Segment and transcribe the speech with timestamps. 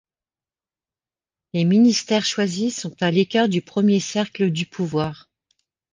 [1.53, 5.29] Les ministères choisis sont à l'écart du premier cercle du pouvoir.